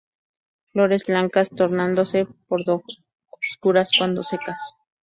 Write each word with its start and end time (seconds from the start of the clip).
Flores 0.71 1.05
blancas 1.05 1.51
tornándose 1.51 2.25
pardo-obscuras, 2.49 3.91
cuando 3.99 4.23
secas. 4.23 4.59